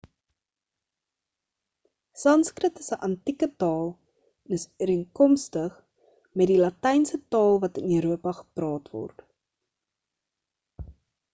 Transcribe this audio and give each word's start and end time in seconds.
sanskrit 2.21 2.79
is 2.83 2.87
'n 2.95 2.99
antieke 3.07 3.49
taal 3.63 3.91
en 3.95 4.55
is 4.57 4.65
ooreenkomstig 4.85 5.75
met 6.41 6.49
die 6.53 6.57
latynse 6.63 7.21
taal 7.35 7.61
wat 7.67 7.77
in 7.83 7.93
europa 7.99 8.35
gepraat 8.39 8.89
word 8.95 9.23